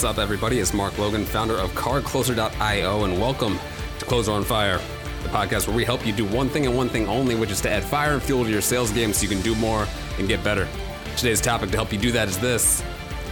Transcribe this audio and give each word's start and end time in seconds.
What's 0.00 0.16
up, 0.16 0.22
everybody? 0.22 0.58
It's 0.60 0.72
Mark 0.72 0.96
Logan, 0.96 1.26
founder 1.26 1.56
of 1.56 1.70
CardCloser.io, 1.72 3.04
and 3.04 3.20
welcome 3.20 3.60
to 3.98 4.04
Closer 4.06 4.32
on 4.32 4.44
Fire, 4.44 4.78
the 5.22 5.28
podcast 5.28 5.66
where 5.68 5.76
we 5.76 5.84
help 5.84 6.06
you 6.06 6.14
do 6.14 6.24
one 6.24 6.48
thing 6.48 6.64
and 6.64 6.74
one 6.74 6.88
thing 6.88 7.06
only, 7.06 7.34
which 7.34 7.50
is 7.50 7.60
to 7.60 7.70
add 7.70 7.84
fire 7.84 8.14
and 8.14 8.22
fuel 8.22 8.42
to 8.44 8.50
your 8.50 8.62
sales 8.62 8.90
game 8.92 9.12
so 9.12 9.24
you 9.24 9.28
can 9.28 9.42
do 9.42 9.54
more 9.56 9.86
and 10.18 10.26
get 10.26 10.42
better. 10.42 10.66
Today's 11.18 11.42
topic 11.42 11.70
to 11.72 11.76
help 11.76 11.92
you 11.92 11.98
do 11.98 12.12
that 12.12 12.28
is 12.28 12.38
this 12.38 12.82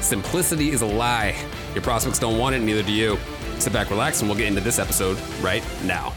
Simplicity 0.02 0.68
is 0.68 0.82
a 0.82 0.86
lie. 0.86 1.34
Your 1.72 1.82
prospects 1.82 2.18
don't 2.18 2.36
want 2.36 2.54
it, 2.54 2.58
neither 2.58 2.82
do 2.82 2.92
you. 2.92 3.16
Sit 3.58 3.72
back, 3.72 3.88
relax, 3.88 4.20
and 4.20 4.28
we'll 4.28 4.36
get 4.36 4.48
into 4.48 4.60
this 4.60 4.78
episode 4.78 5.18
right 5.40 5.64
now. 5.84 6.12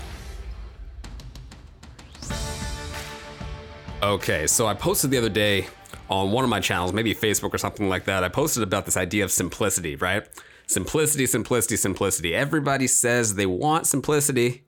Okay, 4.04 4.48
so 4.48 4.68
I 4.68 4.74
posted 4.74 5.12
the 5.12 5.18
other 5.18 5.30
day 5.30 5.68
on 6.10 6.32
one 6.32 6.44
of 6.44 6.50
my 6.50 6.60
channels, 6.60 6.92
maybe 6.92 7.16
Facebook 7.16 7.54
or 7.54 7.58
something 7.58 7.88
like 7.88 8.04
that. 8.04 8.26
I 8.26 8.28
posted 8.28 8.64
about 8.64 8.84
this 8.86 8.98
idea 8.98 9.24
of 9.24 9.32
simplicity, 9.32 9.96
right? 9.96 10.28
Simplicity, 10.72 11.26
simplicity, 11.26 11.76
simplicity. 11.76 12.34
Everybody 12.34 12.88
says 12.88 13.36
they 13.36 13.46
want 13.46 13.86
simplicity, 13.86 14.64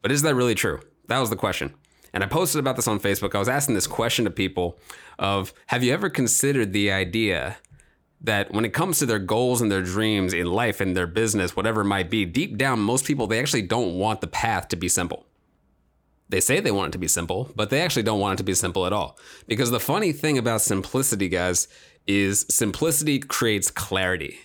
but 0.00 0.10
is 0.10 0.22
that 0.22 0.34
really 0.34 0.54
true? 0.54 0.80
That 1.08 1.18
was 1.18 1.28
the 1.28 1.36
question. 1.36 1.74
And 2.14 2.24
I 2.24 2.26
posted 2.26 2.60
about 2.60 2.76
this 2.76 2.88
on 2.88 2.98
Facebook. 2.98 3.34
I 3.34 3.38
was 3.38 3.48
asking 3.48 3.74
this 3.74 3.86
question 3.86 4.24
to 4.24 4.30
people 4.30 4.78
of 5.18 5.52
have 5.66 5.84
you 5.84 5.92
ever 5.92 6.08
considered 6.08 6.72
the 6.72 6.90
idea 6.90 7.58
that 8.22 8.54
when 8.54 8.64
it 8.64 8.72
comes 8.72 9.00
to 9.00 9.06
their 9.06 9.18
goals 9.18 9.60
and 9.60 9.70
their 9.70 9.82
dreams 9.82 10.32
in 10.32 10.46
life 10.46 10.80
and 10.80 10.96
their 10.96 11.06
business, 11.06 11.54
whatever 11.54 11.82
it 11.82 11.86
might 11.86 12.08
be, 12.08 12.24
deep 12.24 12.56
down, 12.56 12.80
most 12.80 13.04
people, 13.04 13.26
they 13.26 13.38
actually 13.38 13.60
don't 13.60 13.98
want 13.98 14.22
the 14.22 14.26
path 14.26 14.68
to 14.68 14.76
be 14.76 14.88
simple. 14.88 15.26
They 16.30 16.40
say 16.40 16.58
they 16.58 16.70
want 16.70 16.88
it 16.88 16.92
to 16.92 16.98
be 16.98 17.08
simple, 17.08 17.52
but 17.54 17.68
they 17.68 17.82
actually 17.82 18.04
don't 18.04 18.20
want 18.20 18.38
it 18.38 18.38
to 18.38 18.44
be 18.44 18.54
simple 18.54 18.86
at 18.86 18.94
all. 18.94 19.18
Because 19.46 19.70
the 19.70 19.78
funny 19.78 20.12
thing 20.12 20.38
about 20.38 20.62
simplicity, 20.62 21.28
guys, 21.28 21.68
is 22.06 22.46
simplicity 22.48 23.18
creates 23.18 23.70
clarity, 23.70 24.38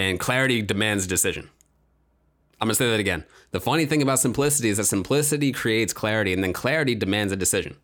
and 0.00 0.18
clarity 0.18 0.62
demands 0.62 1.06
decision. 1.06 1.50
I'm 2.58 2.68
gonna 2.68 2.74
say 2.74 2.90
that 2.90 3.00
again. 3.00 3.24
The 3.50 3.60
funny 3.60 3.84
thing 3.84 4.00
about 4.00 4.18
simplicity 4.18 4.70
is 4.70 4.78
that 4.78 4.84
simplicity 4.84 5.52
creates 5.52 5.92
clarity, 5.92 6.32
and 6.32 6.42
then 6.42 6.52
clarity 6.54 6.94
demands 6.94 7.32
a 7.32 7.36
decision. 7.36 7.76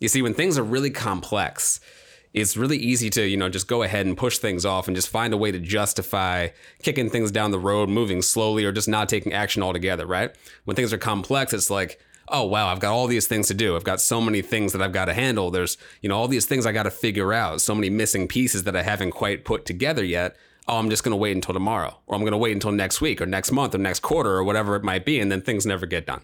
You 0.00 0.08
see, 0.08 0.22
when 0.22 0.34
things 0.34 0.58
are 0.58 0.64
really 0.64 0.90
complex, 0.90 1.78
it's 2.34 2.56
really 2.56 2.78
easy 2.78 3.10
to, 3.10 3.24
you 3.24 3.36
know, 3.36 3.48
just 3.48 3.68
go 3.68 3.82
ahead 3.82 4.06
and 4.06 4.16
push 4.16 4.38
things 4.38 4.64
off 4.64 4.88
and 4.88 4.96
just 4.96 5.08
find 5.08 5.32
a 5.32 5.36
way 5.36 5.52
to 5.52 5.60
justify 5.60 6.48
kicking 6.82 7.10
things 7.10 7.30
down 7.30 7.52
the 7.52 7.58
road, 7.58 7.88
moving 7.88 8.22
slowly, 8.22 8.64
or 8.64 8.72
just 8.72 8.88
not 8.88 9.08
taking 9.08 9.32
action 9.32 9.62
altogether, 9.62 10.06
right? 10.06 10.34
When 10.64 10.74
things 10.74 10.92
are 10.92 10.98
complex, 10.98 11.52
it's 11.52 11.70
like, 11.70 12.00
oh 12.28 12.44
wow, 12.44 12.68
I've 12.68 12.80
got 12.80 12.92
all 12.92 13.06
these 13.06 13.28
things 13.28 13.48
to 13.48 13.54
do. 13.54 13.76
I've 13.76 13.84
got 13.84 14.00
so 14.00 14.20
many 14.20 14.42
things 14.42 14.72
that 14.72 14.82
I've 14.82 14.92
got 14.92 15.04
to 15.04 15.14
handle. 15.14 15.50
There's, 15.50 15.76
you 16.00 16.08
know, 16.08 16.16
all 16.16 16.26
these 16.26 16.46
things 16.46 16.66
I 16.66 16.72
got 16.72 16.84
to 16.84 16.90
figure 16.90 17.32
out, 17.32 17.60
so 17.60 17.74
many 17.74 17.90
missing 17.90 18.26
pieces 18.26 18.64
that 18.64 18.74
I 18.74 18.82
haven't 18.82 19.12
quite 19.12 19.44
put 19.44 19.64
together 19.64 20.02
yet. 20.02 20.36
Oh, 20.68 20.78
I'm 20.78 20.90
just 20.90 21.02
going 21.02 21.12
to 21.12 21.16
wait 21.16 21.34
until 21.34 21.54
tomorrow, 21.54 21.98
or 22.06 22.14
I'm 22.14 22.22
going 22.22 22.32
to 22.32 22.38
wait 22.38 22.52
until 22.52 22.72
next 22.72 23.00
week, 23.00 23.20
or 23.20 23.26
next 23.26 23.50
month, 23.50 23.74
or 23.74 23.78
next 23.78 24.00
quarter, 24.00 24.30
or 24.30 24.44
whatever 24.44 24.76
it 24.76 24.84
might 24.84 25.04
be, 25.04 25.18
and 25.18 25.30
then 25.30 25.42
things 25.42 25.66
never 25.66 25.86
get 25.86 26.06
done. 26.06 26.22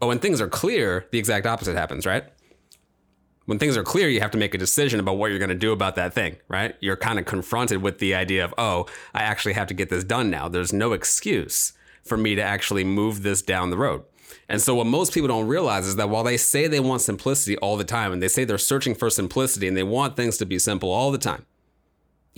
But 0.00 0.08
when 0.08 0.18
things 0.18 0.40
are 0.40 0.48
clear, 0.48 1.06
the 1.12 1.18
exact 1.18 1.46
opposite 1.46 1.76
happens, 1.76 2.04
right? 2.04 2.24
when 3.48 3.58
things 3.58 3.78
are 3.78 3.82
clear, 3.82 4.10
you 4.10 4.20
have 4.20 4.30
to 4.32 4.36
make 4.36 4.52
a 4.52 4.58
decision 4.58 5.00
about 5.00 5.16
what 5.16 5.30
you're 5.30 5.38
going 5.38 5.48
to 5.48 5.54
do 5.54 5.72
about 5.72 5.94
that 5.94 6.12
thing, 6.12 6.36
right? 6.48 6.76
You're 6.80 6.98
kind 6.98 7.18
of 7.18 7.24
confronted 7.24 7.80
with 7.80 7.98
the 7.98 8.14
idea 8.14 8.44
of, 8.44 8.52
oh, 8.58 8.84
I 9.14 9.22
actually 9.22 9.54
have 9.54 9.68
to 9.68 9.74
get 9.74 9.88
this 9.88 10.04
done 10.04 10.28
now. 10.28 10.50
There's 10.50 10.74
no 10.74 10.92
excuse 10.92 11.72
for 12.04 12.18
me 12.18 12.34
to 12.34 12.42
actually 12.42 12.84
move 12.84 13.22
this 13.22 13.40
down 13.40 13.70
the 13.70 13.78
road. 13.78 14.04
And 14.50 14.60
so, 14.60 14.74
what 14.74 14.86
most 14.86 15.14
people 15.14 15.28
don't 15.28 15.48
realize 15.48 15.86
is 15.86 15.96
that 15.96 16.10
while 16.10 16.24
they 16.24 16.36
say 16.36 16.66
they 16.66 16.78
want 16.78 17.00
simplicity 17.00 17.56
all 17.56 17.78
the 17.78 17.84
time, 17.84 18.12
and 18.12 18.22
they 18.22 18.28
say 18.28 18.44
they're 18.44 18.58
searching 18.58 18.94
for 18.94 19.08
simplicity 19.08 19.66
and 19.66 19.74
they 19.74 19.82
want 19.82 20.14
things 20.14 20.36
to 20.36 20.44
be 20.44 20.58
simple 20.58 20.90
all 20.90 21.10
the 21.10 21.16
time, 21.16 21.46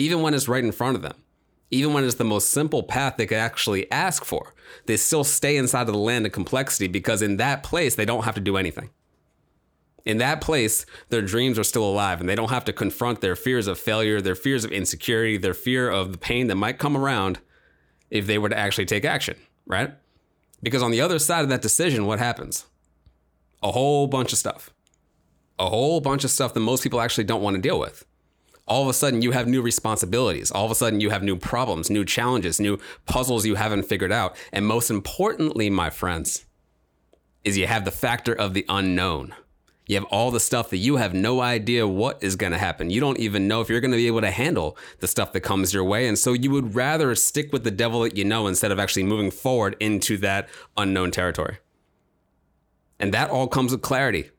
even 0.00 0.22
when 0.22 0.32
it's 0.32 0.48
right 0.48 0.64
in 0.64 0.72
front 0.72 0.96
of 0.96 1.02
them, 1.02 1.14
even 1.70 1.92
when 1.92 2.04
it's 2.04 2.14
the 2.14 2.24
most 2.24 2.48
simple 2.48 2.82
path 2.82 3.16
they 3.16 3.26
could 3.26 3.36
actually 3.36 3.90
ask 3.92 4.24
for, 4.24 4.54
they 4.86 4.96
still 4.96 5.24
stay 5.24 5.58
inside 5.58 5.82
of 5.82 5.92
the 5.92 5.98
land 5.98 6.24
of 6.24 6.32
complexity 6.32 6.88
because 6.88 7.20
in 7.20 7.36
that 7.36 7.62
place, 7.62 7.94
they 7.94 8.06
don't 8.06 8.24
have 8.24 8.34
to 8.34 8.40
do 8.40 8.56
anything. 8.56 8.88
In 10.06 10.16
that 10.16 10.40
place, 10.40 10.86
their 11.10 11.20
dreams 11.20 11.58
are 11.58 11.64
still 11.64 11.84
alive 11.84 12.18
and 12.18 12.28
they 12.28 12.34
don't 12.34 12.48
have 12.48 12.64
to 12.64 12.72
confront 12.72 13.20
their 13.20 13.36
fears 13.36 13.66
of 13.66 13.78
failure, 13.78 14.22
their 14.22 14.34
fears 14.34 14.64
of 14.64 14.72
insecurity, 14.72 15.36
their 15.36 15.52
fear 15.52 15.90
of 15.90 16.12
the 16.12 16.18
pain 16.18 16.46
that 16.46 16.56
might 16.56 16.78
come 16.78 16.96
around 16.96 17.38
if 18.10 18.26
they 18.26 18.38
were 18.38 18.48
to 18.48 18.58
actually 18.58 18.86
take 18.86 19.04
action, 19.04 19.36
right? 19.66 19.92
Because 20.62 20.82
on 20.82 20.90
the 20.90 21.02
other 21.02 21.18
side 21.18 21.42
of 21.42 21.50
that 21.50 21.60
decision, 21.60 22.06
what 22.06 22.18
happens? 22.18 22.64
A 23.62 23.70
whole 23.70 24.06
bunch 24.06 24.32
of 24.32 24.38
stuff. 24.38 24.70
A 25.58 25.68
whole 25.68 26.00
bunch 26.00 26.24
of 26.24 26.30
stuff 26.30 26.54
that 26.54 26.60
most 26.60 26.82
people 26.82 27.02
actually 27.02 27.24
don't 27.24 27.42
want 27.42 27.56
to 27.56 27.62
deal 27.62 27.78
with. 27.78 28.06
All 28.70 28.84
of 28.84 28.88
a 28.88 28.94
sudden, 28.94 29.20
you 29.20 29.32
have 29.32 29.48
new 29.48 29.62
responsibilities. 29.62 30.52
All 30.52 30.64
of 30.64 30.70
a 30.70 30.76
sudden, 30.76 31.00
you 31.00 31.10
have 31.10 31.24
new 31.24 31.34
problems, 31.34 31.90
new 31.90 32.04
challenges, 32.04 32.60
new 32.60 32.78
puzzles 33.04 33.44
you 33.44 33.56
haven't 33.56 33.82
figured 33.82 34.12
out. 34.12 34.36
And 34.52 34.64
most 34.64 34.90
importantly, 34.90 35.68
my 35.68 35.90
friends, 35.90 36.46
is 37.42 37.58
you 37.58 37.66
have 37.66 37.84
the 37.84 37.90
factor 37.90 38.32
of 38.32 38.54
the 38.54 38.64
unknown. 38.68 39.34
You 39.88 39.96
have 39.96 40.04
all 40.04 40.30
the 40.30 40.38
stuff 40.38 40.70
that 40.70 40.76
you 40.76 40.98
have 40.98 41.12
no 41.12 41.40
idea 41.40 41.88
what 41.88 42.22
is 42.22 42.36
going 42.36 42.52
to 42.52 42.58
happen. 42.58 42.90
You 42.90 43.00
don't 43.00 43.18
even 43.18 43.48
know 43.48 43.60
if 43.60 43.68
you're 43.68 43.80
going 43.80 43.90
to 43.90 43.96
be 43.96 44.06
able 44.06 44.20
to 44.20 44.30
handle 44.30 44.78
the 45.00 45.08
stuff 45.08 45.32
that 45.32 45.40
comes 45.40 45.74
your 45.74 45.82
way. 45.82 46.06
And 46.06 46.16
so 46.16 46.32
you 46.32 46.52
would 46.52 46.76
rather 46.76 47.12
stick 47.16 47.52
with 47.52 47.64
the 47.64 47.72
devil 47.72 48.02
that 48.02 48.16
you 48.16 48.24
know 48.24 48.46
instead 48.46 48.70
of 48.70 48.78
actually 48.78 49.02
moving 49.02 49.32
forward 49.32 49.76
into 49.80 50.16
that 50.18 50.48
unknown 50.76 51.10
territory. 51.10 51.58
And 53.00 53.12
that 53.14 53.30
all 53.30 53.48
comes 53.48 53.72
with 53.72 53.82
clarity. 53.82 54.30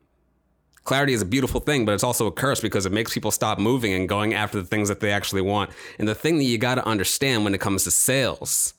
Clarity 0.84 1.14
is 1.14 1.22
a 1.22 1.26
beautiful 1.26 1.60
thing, 1.60 1.86
but 1.86 1.94
it's 1.94 2.04
also 2.04 2.26
a 2.26 2.32
curse 2.32 2.60
because 2.60 2.86
it 2.86 2.92
makes 2.92 3.14
people 3.14 3.30
stop 3.30 3.60
moving 3.60 3.94
and 3.94 4.10
going 4.10 4.34
after 4.34 4.60
the 4.60 4.68
things 4.68 4.90
that 4.90 5.00
they 5.00 5.12
actually 5.12 5.42
want. 5.42 5.70
And 6.00 6.08
the 6.08 6.16
thing 6.16 6.38
that 6.38 6.44
you 6.44 6.58
got 6.58 6.76
to 6.76 6.86
understand 6.88 7.44
when 7.44 7.54
it 7.54 7.62
comes 7.62 7.84
to 7.84 7.92
sales 7.92 8.74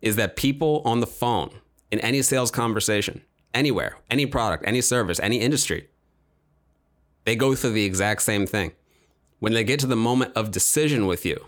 is 0.00 0.16
that 0.16 0.36
people 0.36 0.80
on 0.84 1.00
the 1.00 1.06
phone 1.06 1.50
in 1.90 2.00
any 2.00 2.22
sales 2.22 2.50
conversation, 2.50 3.20
anywhere, 3.52 3.96
any 4.10 4.24
product, 4.26 4.64
any 4.66 4.80
service, 4.80 5.20
any 5.20 5.36
industry. 5.40 5.88
They 7.24 7.36
go 7.36 7.54
through 7.54 7.72
the 7.72 7.84
exact 7.84 8.22
same 8.22 8.46
thing. 8.46 8.72
When 9.40 9.52
they 9.52 9.64
get 9.64 9.80
to 9.80 9.86
the 9.86 9.96
moment 9.96 10.32
of 10.34 10.50
decision 10.50 11.06
with 11.06 11.26
you, 11.26 11.44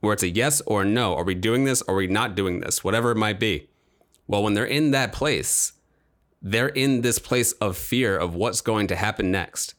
where 0.00 0.12
it's 0.12 0.22
a 0.22 0.28
yes 0.28 0.60
or 0.62 0.84
no, 0.84 1.14
are 1.14 1.24
we 1.24 1.34
doing 1.34 1.64
this 1.64 1.80
or 1.82 1.94
are 1.94 1.98
we 1.98 2.06
not 2.06 2.34
doing 2.34 2.60
this, 2.60 2.84
whatever 2.84 3.12
it 3.12 3.16
might 3.16 3.40
be. 3.40 3.68
Well, 4.26 4.42
when 4.42 4.54
they're 4.54 4.64
in 4.64 4.90
that 4.90 5.12
place, 5.12 5.72
they're 6.42 6.68
in 6.68 7.02
this 7.02 7.18
place 7.18 7.52
of 7.52 7.76
fear 7.76 8.18
of 8.18 8.34
what's 8.34 8.60
going 8.60 8.88
to 8.88 8.96
happen 8.96 9.30
next. 9.30 9.74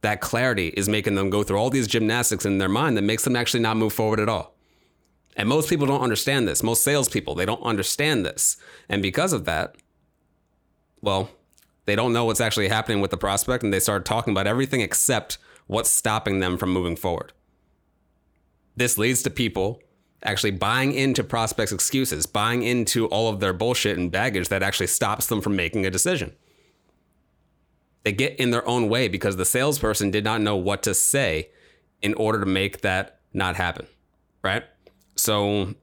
That 0.00 0.20
clarity 0.20 0.68
is 0.68 0.88
making 0.88 1.16
them 1.16 1.30
go 1.30 1.42
through 1.42 1.58
all 1.58 1.70
these 1.70 1.88
gymnastics 1.88 2.46
in 2.46 2.58
their 2.58 2.68
mind 2.68 2.96
that 2.96 3.02
makes 3.02 3.24
them 3.24 3.36
actually 3.36 3.60
not 3.60 3.76
move 3.76 3.92
forward 3.92 4.20
at 4.20 4.28
all. 4.28 4.54
And 5.36 5.48
most 5.48 5.68
people 5.68 5.86
don't 5.86 6.02
understand 6.02 6.46
this. 6.46 6.62
Most 6.62 6.84
salespeople, 6.84 7.34
they 7.34 7.46
don't 7.46 7.62
understand 7.62 8.24
this. 8.24 8.56
And 8.88 9.02
because 9.02 9.32
of 9.32 9.44
that, 9.46 9.76
well, 11.00 11.30
they 11.84 11.96
don't 11.96 12.12
know 12.12 12.24
what's 12.24 12.40
actually 12.40 12.68
happening 12.68 13.00
with 13.00 13.10
the 13.10 13.16
prospect 13.16 13.64
and 13.64 13.72
they 13.72 13.80
start 13.80 14.04
talking 14.04 14.32
about 14.32 14.46
everything 14.46 14.80
except 14.80 15.38
what's 15.66 15.90
stopping 15.90 16.38
them 16.38 16.58
from 16.58 16.72
moving 16.72 16.96
forward. 16.96 17.32
This 18.76 18.98
leads 18.98 19.22
to 19.22 19.30
people 19.30 19.80
actually 20.24 20.52
buying 20.52 20.92
into 20.92 21.24
prospects' 21.24 21.72
excuses, 21.72 22.26
buying 22.26 22.62
into 22.62 23.06
all 23.06 23.28
of 23.28 23.40
their 23.40 23.52
bullshit 23.52 23.98
and 23.98 24.10
baggage 24.10 24.48
that 24.48 24.62
actually 24.62 24.86
stops 24.86 25.26
them 25.26 25.40
from 25.40 25.56
making 25.56 25.84
a 25.84 25.90
decision. 25.90 26.32
They 28.04 28.12
get 28.12 28.38
in 28.38 28.50
their 28.50 28.66
own 28.66 28.88
way 28.88 29.08
because 29.08 29.36
the 29.36 29.44
salesperson 29.44 30.10
did 30.10 30.24
not 30.24 30.40
know 30.40 30.56
what 30.56 30.82
to 30.84 30.94
say 30.94 31.50
in 32.00 32.14
order 32.14 32.40
to 32.40 32.46
make 32.46 32.80
that 32.80 33.20
not 33.32 33.56
happen, 33.56 33.86
right? 34.42 34.64
So 35.16 35.74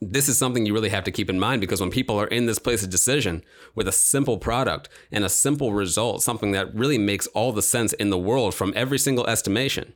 this 0.00 0.28
is 0.28 0.36
something 0.36 0.66
you 0.66 0.74
really 0.74 0.88
have 0.88 1.04
to 1.04 1.10
keep 1.10 1.30
in 1.30 1.38
mind 1.38 1.60
because 1.60 1.80
when 1.80 1.90
people 1.90 2.20
are 2.20 2.26
in 2.26 2.46
this 2.46 2.58
place 2.58 2.82
of 2.82 2.90
decision 2.90 3.44
with 3.74 3.86
a 3.86 3.92
simple 3.92 4.38
product 4.38 4.88
and 5.10 5.24
a 5.24 5.28
simple 5.28 5.72
result, 5.72 6.22
something 6.22 6.52
that 6.52 6.74
really 6.74 6.98
makes 6.98 7.26
all 7.28 7.52
the 7.52 7.62
sense 7.62 7.92
in 7.94 8.10
the 8.10 8.18
world 8.18 8.54
from 8.54 8.72
every 8.74 8.98
single 8.98 9.26
estimation, 9.26 9.94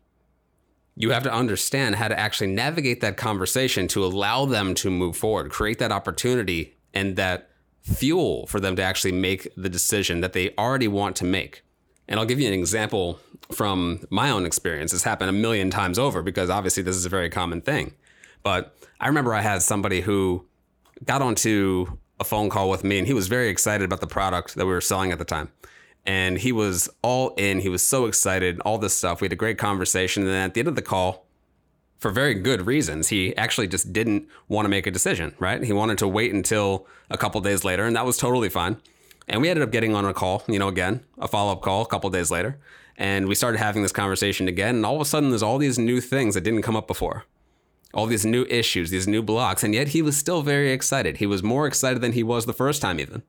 you 0.96 1.10
have 1.10 1.22
to 1.22 1.32
understand 1.32 1.94
how 1.96 2.08
to 2.08 2.18
actually 2.18 2.48
navigate 2.48 3.02
that 3.02 3.16
conversation 3.16 3.86
to 3.88 4.04
allow 4.04 4.46
them 4.46 4.74
to 4.74 4.90
move 4.90 5.16
forward, 5.16 5.50
create 5.50 5.78
that 5.78 5.92
opportunity 5.92 6.76
and 6.94 7.16
that 7.16 7.50
fuel 7.82 8.46
for 8.46 8.58
them 8.58 8.74
to 8.76 8.82
actually 8.82 9.12
make 9.12 9.48
the 9.56 9.68
decision 9.68 10.20
that 10.22 10.32
they 10.32 10.54
already 10.58 10.88
want 10.88 11.14
to 11.16 11.24
make. 11.24 11.62
And 12.08 12.18
I'll 12.18 12.26
give 12.26 12.40
you 12.40 12.48
an 12.48 12.54
example 12.54 13.20
from 13.52 14.00
my 14.10 14.30
own 14.30 14.46
experience. 14.46 14.92
It's 14.92 15.02
happened 15.02 15.28
a 15.28 15.34
million 15.34 15.70
times 15.70 15.98
over 15.98 16.22
because 16.22 16.50
obviously 16.50 16.82
this 16.82 16.96
is 16.96 17.04
a 17.04 17.10
very 17.10 17.28
common 17.28 17.60
thing. 17.60 17.94
But 18.42 18.76
I 18.98 19.08
remember 19.08 19.34
I 19.34 19.42
had 19.42 19.62
somebody 19.62 20.00
who 20.00 20.46
got 21.04 21.20
onto 21.20 21.98
a 22.18 22.24
phone 22.24 22.48
call 22.48 22.70
with 22.70 22.84
me 22.84 22.98
and 22.98 23.06
he 23.06 23.12
was 23.12 23.28
very 23.28 23.48
excited 23.48 23.84
about 23.84 24.00
the 24.00 24.06
product 24.06 24.54
that 24.54 24.64
we 24.64 24.72
were 24.72 24.80
selling 24.80 25.12
at 25.12 25.18
the 25.18 25.24
time. 25.24 25.50
And 26.06 26.38
he 26.38 26.52
was 26.52 26.88
all 27.02 27.34
in. 27.36 27.60
He 27.60 27.68
was 27.68 27.82
so 27.82 28.06
excited, 28.06 28.60
all 28.60 28.78
this 28.78 28.96
stuff. 28.96 29.20
We 29.20 29.26
had 29.26 29.32
a 29.32 29.36
great 29.36 29.58
conversation. 29.58 30.22
And 30.22 30.32
then 30.32 30.44
at 30.44 30.54
the 30.54 30.60
end 30.60 30.68
of 30.68 30.76
the 30.76 30.82
call, 30.82 31.26
for 31.98 32.10
very 32.10 32.34
good 32.34 32.66
reasons, 32.66 33.08
he 33.08 33.36
actually 33.36 33.66
just 33.66 33.92
didn't 33.92 34.28
want 34.48 34.66
to 34.66 34.68
make 34.68 34.86
a 34.86 34.90
decision, 34.90 35.34
right? 35.38 35.62
He 35.62 35.72
wanted 35.72 35.98
to 35.98 36.08
wait 36.08 36.32
until 36.32 36.86
a 37.10 37.18
couple 37.18 37.40
days 37.40 37.64
later, 37.64 37.84
and 37.84 37.96
that 37.96 38.06
was 38.06 38.16
totally 38.16 38.48
fine. 38.48 38.76
And 39.28 39.40
we 39.40 39.48
ended 39.48 39.64
up 39.64 39.72
getting 39.72 39.94
on 39.94 40.04
a 40.04 40.14
call, 40.14 40.44
you 40.46 40.58
know, 40.58 40.68
again, 40.68 41.04
a 41.18 41.26
follow 41.26 41.52
up 41.52 41.62
call 41.62 41.82
a 41.82 41.86
couple 41.86 42.08
days 42.10 42.30
later. 42.30 42.58
And 42.96 43.26
we 43.26 43.34
started 43.34 43.58
having 43.58 43.82
this 43.82 43.92
conversation 43.92 44.46
again. 44.46 44.76
And 44.76 44.86
all 44.86 44.94
of 44.94 45.00
a 45.00 45.04
sudden, 45.04 45.30
there's 45.30 45.42
all 45.42 45.58
these 45.58 45.78
new 45.78 46.00
things 46.00 46.34
that 46.34 46.42
didn't 46.42 46.62
come 46.62 46.76
up 46.76 46.86
before 46.86 47.24
all 47.96 48.06
these 48.06 48.26
new 48.26 48.44
issues, 48.44 48.90
these 48.90 49.08
new 49.08 49.22
blocks, 49.22 49.64
and 49.64 49.74
yet 49.74 49.88
he 49.88 50.02
was 50.02 50.16
still 50.16 50.42
very 50.42 50.70
excited. 50.70 51.16
He 51.16 51.26
was 51.26 51.42
more 51.42 51.66
excited 51.66 52.02
than 52.02 52.12
he 52.12 52.22
was 52.22 52.44
the 52.44 52.52
first 52.52 52.82
time, 52.82 53.00
even. 53.00 53.22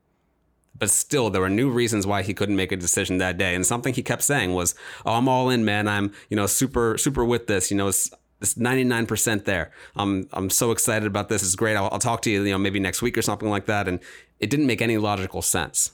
But 0.80 0.90
still, 0.90 1.30
there 1.30 1.42
were 1.42 1.50
new 1.50 1.70
reasons 1.70 2.06
why 2.06 2.22
he 2.22 2.34
couldn't 2.34 2.56
make 2.56 2.72
a 2.72 2.78
decision 2.78 3.18
that 3.18 3.38
day. 3.38 3.56
And 3.56 3.66
something 3.66 3.94
he 3.94 4.04
kept 4.04 4.24
saying 4.24 4.54
was, 4.54 4.76
"Oh, 5.06 5.14
I'm 5.14 5.28
all 5.28 5.50
in, 5.50 5.66
man. 5.66 5.88
I'm, 5.88 6.12
you 6.30 6.38
know, 6.38 6.46
super, 6.46 6.98
super 6.98 7.26
with 7.26 7.48
this. 7.48 7.72
You 7.72 7.78
know, 7.78 7.88
it's, 7.88 8.12
it's 8.42 8.56
99% 8.56 9.46
there. 9.46 9.72
I'm, 9.96 10.28
I'm 10.34 10.50
so 10.50 10.72
excited 10.72 11.08
about 11.08 11.30
this. 11.30 11.42
It's 11.42 11.56
great. 11.56 11.76
I'll, 11.76 11.90
I'll 11.92 12.00
talk 12.00 12.22
to 12.24 12.30
you, 12.30 12.44
you 12.44 12.52
know, 12.52 12.58
maybe 12.60 12.80
next 12.80 13.02
week 13.02 13.18
or 13.18 13.22
something 13.22 13.50
like 13.50 13.66
that." 13.66 13.88
And 13.88 14.00
it 14.40 14.50
didn't 14.50 14.68
make 14.68 14.82
any 14.82 14.98
logical 14.98 15.42
sense. 15.42 15.92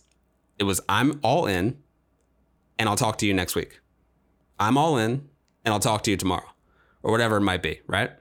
It 0.59 0.65
was, 0.65 0.81
"I'm 0.89 1.19
all 1.23 1.45
in, 1.45 1.77
and 2.77 2.89
I'll 2.89 2.97
talk 2.97 3.17
to 3.19 3.25
you 3.25 3.33
next 3.33 3.55
week. 3.55 3.79
I'm 4.59 4.77
all 4.77 4.97
in, 4.97 5.29
and 5.63 5.73
I'll 5.73 5.79
talk 5.79 6.03
to 6.03 6.11
you 6.11 6.17
tomorrow, 6.17 6.49
or 7.01 7.11
whatever 7.11 7.37
it 7.37 7.41
might 7.41 7.63
be." 7.63 7.81
Right? 7.87 8.11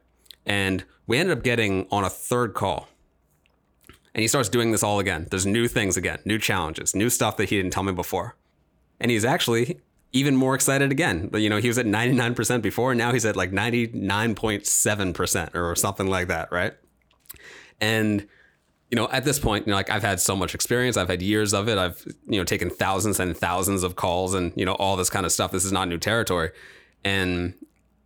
And 0.46 0.84
we 1.06 1.18
ended 1.18 1.36
up 1.36 1.44
getting 1.44 1.86
on 1.90 2.04
a 2.04 2.10
third 2.10 2.54
call 2.54 2.88
and 4.14 4.22
he 4.22 4.28
starts 4.28 4.48
doing 4.48 4.72
this 4.72 4.82
all 4.82 4.98
again. 4.98 5.28
There's 5.30 5.46
new 5.46 5.68
things 5.68 5.96
again, 5.96 6.18
new 6.24 6.38
challenges, 6.38 6.94
new 6.94 7.10
stuff 7.10 7.36
that 7.38 7.48
he 7.48 7.56
didn't 7.56 7.72
tell 7.72 7.82
me 7.82 7.92
before. 7.92 8.36
And 9.00 9.10
he's 9.10 9.24
actually 9.24 9.80
even 10.12 10.36
more 10.36 10.54
excited 10.54 10.92
again. 10.92 11.28
But 11.28 11.40
you 11.40 11.50
know, 11.50 11.56
he 11.56 11.68
was 11.68 11.78
at 11.78 11.86
99% 11.86 12.62
before, 12.62 12.92
and 12.92 12.98
now 12.98 13.12
he's 13.12 13.24
at 13.24 13.36
like 13.36 13.50
99.7% 13.50 15.54
or 15.54 15.74
something 15.74 16.06
like 16.06 16.28
that, 16.28 16.52
right? 16.52 16.74
And 17.80 18.28
you 18.92 18.96
know, 18.96 19.08
at 19.10 19.24
this 19.24 19.38
point, 19.38 19.66
you 19.66 19.70
know, 19.70 19.76
like 19.76 19.88
I've 19.88 20.02
had 20.02 20.20
so 20.20 20.36
much 20.36 20.54
experience, 20.54 20.98
I've 20.98 21.08
had 21.08 21.22
years 21.22 21.54
of 21.54 21.66
it. 21.66 21.78
I've, 21.78 22.04
you 22.28 22.36
know, 22.36 22.44
taken 22.44 22.68
thousands 22.68 23.18
and 23.18 23.34
thousands 23.34 23.84
of 23.84 23.96
calls 23.96 24.34
and, 24.34 24.52
you 24.54 24.66
know, 24.66 24.74
all 24.74 24.96
this 24.96 25.08
kind 25.08 25.24
of 25.24 25.32
stuff. 25.32 25.50
This 25.50 25.64
is 25.64 25.72
not 25.72 25.88
new 25.88 25.96
territory. 25.96 26.50
And 27.02 27.54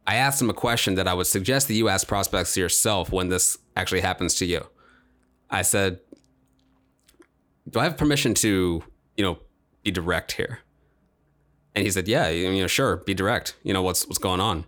I 0.07 0.15
asked 0.15 0.41
him 0.41 0.49
a 0.49 0.55
question 0.55 0.95
that 0.95 1.09
I 1.09 1.15
would 1.15 1.27
suggest 1.27 1.67
that 1.67 1.75
you 1.75 1.89
ask 1.89 2.07
prospects 2.07 2.57
yourself 2.57 3.11
when 3.11 3.31
this 3.31 3.59
actually 3.75 4.03
happens 4.03 4.37
to 4.37 4.47
you. 4.47 4.65
I 5.51 5.63
said, 5.63 6.01
"Do 7.69 7.81
I 7.81 7.85
have 7.85 7.97
permission 7.97 8.35
to, 8.35 8.83
you 9.17 9.25
know, 9.25 9.39
be 9.83 9.91
direct 9.91 10.33
here?" 10.33 10.61
And 11.75 11.85
he 11.85 11.91
said, 11.91 12.09
"Yeah, 12.09 12.29
you 12.29 12.61
know, 12.61 12.67
sure, 12.67 12.97
be 12.99 13.15
direct. 13.15 13.57
You 13.63 13.73
know 13.73 13.83
what's 13.83 14.07
what's 14.07 14.19
going 14.19 14.41
on." 14.41 14.65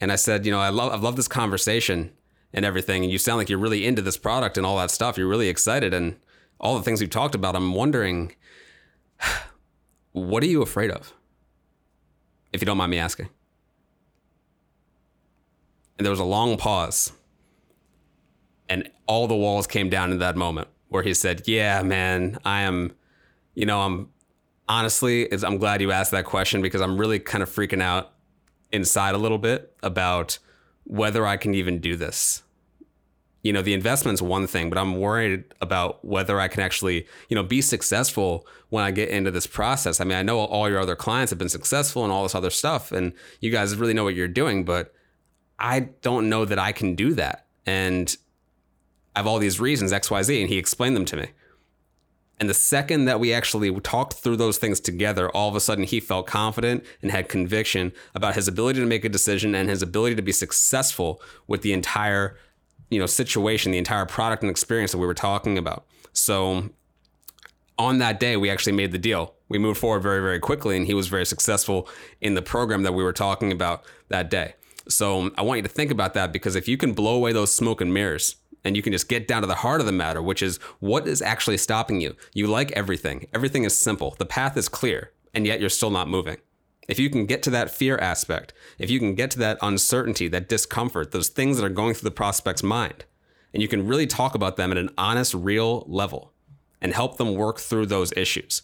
And 0.00 0.12
I 0.12 0.16
said, 0.16 0.44
"You 0.44 0.52
know, 0.52 0.60
I 0.60 0.68
love 0.68 0.92
I 0.92 0.96
love 0.96 1.16
this 1.16 1.28
conversation 1.28 2.12
and 2.52 2.64
everything, 2.64 3.02
and 3.02 3.12
you 3.12 3.18
sound 3.18 3.38
like 3.38 3.48
you're 3.48 3.58
really 3.58 3.86
into 3.86 4.02
this 4.02 4.16
product 4.16 4.56
and 4.56 4.66
all 4.66 4.76
that 4.78 4.90
stuff. 4.90 5.18
You're 5.18 5.28
really 5.28 5.48
excited 5.48 5.92
and 5.92 6.16
all 6.60 6.76
the 6.76 6.82
things 6.82 7.00
we've 7.00 7.10
talked 7.10 7.34
about. 7.34 7.56
I'm 7.56 7.74
wondering, 7.74 8.34
what 10.12 10.42
are 10.42 10.46
you 10.46 10.62
afraid 10.62 10.90
of? 10.90 11.12
If 12.52 12.60
you 12.60 12.66
don't 12.66 12.78
mind 12.78 12.90
me 12.90 12.98
asking." 12.98 13.28
And 15.98 16.04
there 16.04 16.10
was 16.10 16.20
a 16.20 16.24
long 16.24 16.58
pause 16.58 17.12
and 18.68 18.90
all 19.06 19.26
the 19.26 19.36
walls 19.36 19.66
came 19.66 19.88
down 19.88 20.12
in 20.12 20.18
that 20.18 20.36
moment 20.36 20.68
where 20.88 21.02
he 21.02 21.14
said, 21.14 21.42
"Yeah, 21.46 21.82
man, 21.82 22.38
I 22.44 22.62
am, 22.62 22.92
you 23.54 23.66
know, 23.66 23.80
I'm 23.80 24.08
honestly, 24.68 25.30
I'm 25.32 25.58
glad 25.58 25.80
you 25.80 25.92
asked 25.92 26.10
that 26.10 26.24
question 26.24 26.62
because 26.62 26.80
I'm 26.80 26.98
really 26.98 27.18
kind 27.18 27.42
of 27.42 27.48
freaking 27.48 27.82
out 27.82 28.12
inside 28.72 29.14
a 29.14 29.18
little 29.18 29.38
bit 29.38 29.74
about 29.82 30.38
whether 30.84 31.26
I 31.26 31.36
can 31.36 31.54
even 31.54 31.80
do 31.80 31.96
this. 31.96 32.42
You 33.42 33.52
know, 33.52 33.62
the 33.62 33.74
investment's 33.74 34.20
one 34.20 34.48
thing, 34.48 34.70
but 34.70 34.78
I'm 34.78 34.96
worried 34.98 35.44
about 35.60 36.04
whether 36.04 36.40
I 36.40 36.48
can 36.48 36.62
actually, 36.62 37.06
you 37.28 37.36
know, 37.36 37.44
be 37.44 37.60
successful 37.60 38.46
when 38.70 38.82
I 38.82 38.90
get 38.90 39.08
into 39.08 39.30
this 39.30 39.46
process. 39.46 40.00
I 40.00 40.04
mean, 40.04 40.18
I 40.18 40.22
know 40.22 40.40
all 40.40 40.68
your 40.68 40.80
other 40.80 40.96
clients 40.96 41.30
have 41.30 41.38
been 41.38 41.48
successful 41.48 42.02
and 42.02 42.12
all 42.12 42.24
this 42.24 42.34
other 42.34 42.50
stuff, 42.50 42.90
and 42.90 43.12
you 43.40 43.52
guys 43.52 43.76
really 43.76 43.94
know 43.94 44.02
what 44.02 44.16
you're 44.16 44.26
doing, 44.26 44.64
but 44.64 44.92
I 45.60 45.80
don't 46.02 46.28
know 46.28 46.44
that 46.44 46.58
I 46.58 46.72
can 46.72 46.96
do 46.96 47.14
that. 47.14 47.46
And 47.64 48.16
I 49.16 49.20
have 49.20 49.26
all 49.26 49.38
these 49.38 49.58
reasons, 49.58 49.92
XYZ, 49.92 50.42
and 50.42 50.50
he 50.50 50.58
explained 50.58 50.94
them 50.94 51.06
to 51.06 51.16
me. 51.16 51.28
And 52.38 52.50
the 52.50 52.54
second 52.54 53.06
that 53.06 53.18
we 53.18 53.32
actually 53.32 53.72
talked 53.80 54.12
through 54.12 54.36
those 54.36 54.58
things 54.58 54.78
together, 54.78 55.30
all 55.30 55.48
of 55.48 55.56
a 55.56 55.60
sudden 55.60 55.84
he 55.84 56.00
felt 56.00 56.26
confident 56.26 56.84
and 57.00 57.10
had 57.10 57.30
conviction 57.30 57.92
about 58.14 58.34
his 58.34 58.46
ability 58.46 58.78
to 58.78 58.84
make 58.84 59.06
a 59.06 59.08
decision 59.08 59.54
and 59.54 59.70
his 59.70 59.80
ability 59.80 60.16
to 60.16 60.22
be 60.22 60.32
successful 60.32 61.22
with 61.46 61.62
the 61.62 61.72
entire, 61.72 62.36
you 62.90 62.98
know, 62.98 63.06
situation, 63.06 63.72
the 63.72 63.78
entire 63.78 64.04
product 64.04 64.42
and 64.42 64.50
experience 64.50 64.92
that 64.92 64.98
we 64.98 65.06
were 65.06 65.14
talking 65.14 65.56
about. 65.56 65.86
So 66.12 66.68
on 67.78 67.96
that 67.98 68.20
day, 68.20 68.36
we 68.36 68.50
actually 68.50 68.72
made 68.72 68.92
the 68.92 68.98
deal. 68.98 69.34
We 69.48 69.58
moved 69.58 69.80
forward 69.80 70.02
very, 70.02 70.20
very 70.20 70.40
quickly, 70.40 70.76
and 70.76 70.86
he 70.86 70.92
was 70.92 71.08
very 71.08 71.24
successful 71.24 71.88
in 72.20 72.34
the 72.34 72.42
program 72.42 72.82
that 72.82 72.92
we 72.92 73.02
were 73.02 73.14
talking 73.14 73.50
about 73.50 73.82
that 74.08 74.28
day. 74.28 74.56
So 74.90 75.30
I 75.38 75.42
want 75.42 75.56
you 75.56 75.62
to 75.62 75.68
think 75.68 75.90
about 75.90 76.12
that 76.14 76.32
because 76.32 76.54
if 76.54 76.68
you 76.68 76.76
can 76.76 76.92
blow 76.92 77.14
away 77.14 77.32
those 77.32 77.54
smoke 77.54 77.80
and 77.80 77.94
mirrors, 77.94 78.36
and 78.66 78.76
you 78.76 78.82
can 78.82 78.92
just 78.92 79.08
get 79.08 79.28
down 79.28 79.42
to 79.42 79.46
the 79.46 79.54
heart 79.54 79.80
of 79.80 79.86
the 79.86 79.92
matter, 79.92 80.20
which 80.20 80.42
is 80.42 80.56
what 80.80 81.06
is 81.06 81.22
actually 81.22 81.56
stopping 81.56 82.00
you. 82.00 82.16
You 82.34 82.48
like 82.48 82.72
everything, 82.72 83.28
everything 83.32 83.62
is 83.62 83.78
simple, 83.78 84.16
the 84.18 84.26
path 84.26 84.56
is 84.56 84.68
clear, 84.68 85.12
and 85.32 85.46
yet 85.46 85.60
you're 85.60 85.68
still 85.68 85.90
not 85.90 86.08
moving. 86.08 86.38
If 86.88 86.98
you 86.98 87.08
can 87.08 87.26
get 87.26 87.44
to 87.44 87.50
that 87.50 87.70
fear 87.70 87.96
aspect, 87.98 88.52
if 88.78 88.90
you 88.90 88.98
can 88.98 89.14
get 89.14 89.30
to 89.32 89.38
that 89.38 89.58
uncertainty, 89.62 90.26
that 90.28 90.48
discomfort, 90.48 91.12
those 91.12 91.28
things 91.28 91.56
that 91.56 91.64
are 91.64 91.68
going 91.68 91.94
through 91.94 92.08
the 92.08 92.14
prospect's 92.14 92.64
mind, 92.64 93.04
and 93.54 93.62
you 93.62 93.68
can 93.68 93.86
really 93.86 94.06
talk 94.06 94.34
about 94.34 94.56
them 94.56 94.72
at 94.72 94.78
an 94.78 94.90
honest, 94.98 95.32
real 95.32 95.84
level 95.86 96.32
and 96.80 96.92
help 96.92 97.18
them 97.18 97.36
work 97.36 97.60
through 97.60 97.86
those 97.86 98.12
issues, 98.16 98.62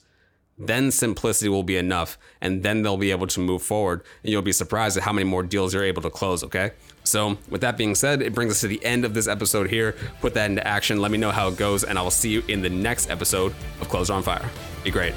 then 0.59 0.91
simplicity 0.91 1.49
will 1.49 1.63
be 1.63 1.77
enough 1.77 2.19
and 2.41 2.63
then 2.63 2.83
they'll 2.83 2.97
be 2.97 3.11
able 3.11 3.27
to 3.27 3.41
move 3.41 3.63
forward 3.63 4.03
and 4.23 4.33
you'll 4.33 4.43
be 4.43 4.53
surprised 4.53 4.97
at 4.97 5.03
how 5.03 5.13
many 5.13 5.25
more 5.25 5.43
deals 5.43 5.75
you're 5.75 5.85
able 5.85 6.03
to 6.03 6.11
close 6.11 6.45
okay? 6.45 6.73
So 7.05 7.39
with 7.49 7.61
that 7.63 7.77
being 7.77 7.95
said 7.95 8.23
it 8.23 8.35
brings 8.35 8.53
us 8.53 8.61
to 8.61 8.69
the 8.69 8.85
end 8.85 9.05
of 9.05 9.15
this 9.15 9.29
episode 9.29 9.71
here. 9.71 9.97
Put 10.21 10.35
that 10.35 10.51
into 10.51 10.67
action. 10.67 11.01
Let 11.01 11.11
me 11.11 11.19
know 11.19 11.31
how 11.31 11.49
it 11.49 11.57
goes 11.57 11.85
and 11.85 11.99
i 11.99 12.03
will 12.03 12.11
see 12.11 12.31
you 12.31 12.43
in 12.49 12.63
the 12.63 12.71
next 12.71 13.11
episode 13.11 13.55
of 13.81 13.89
close 13.89 14.11
on 14.11 14.23
fire. 14.23 14.49
Be 14.85 14.91
great 14.91 15.15